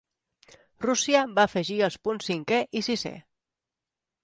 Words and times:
Rússia 0.85 1.21
va 1.35 1.43
afegir 1.49 1.77
els 1.89 1.99
punts 2.09 2.31
cinqué 2.31 2.61
i 2.81 2.85
sisé. 2.91 3.15